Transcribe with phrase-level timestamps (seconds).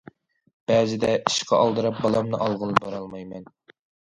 [0.71, 3.47] بەزىدە ئىشقا ئالدىراپ بالامنى ئالغىلى بارالمايمەن.